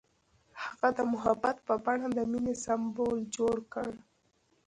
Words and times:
هغه 0.63 0.89
د 0.97 0.99
محبت 1.13 1.57
په 1.67 1.73
بڼه 1.85 2.07
د 2.13 2.19
مینې 2.31 2.55
سمبول 2.65 3.17
جوړ 3.35 3.55
کړ. 3.73 3.89